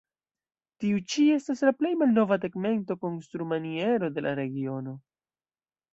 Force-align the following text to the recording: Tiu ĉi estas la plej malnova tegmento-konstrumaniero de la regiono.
Tiu 0.83 1.01
ĉi 1.13 1.25
estas 1.33 1.61
la 1.67 1.73
plej 1.81 1.91
malnova 2.01 2.39
tegmento-konstrumaniero 2.45 4.11
de 4.17 4.29
la 4.29 4.37
regiono. 4.45 4.99